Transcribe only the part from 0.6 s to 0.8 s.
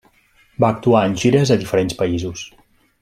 Va